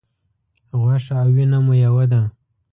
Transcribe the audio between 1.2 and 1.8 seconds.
او وینه مو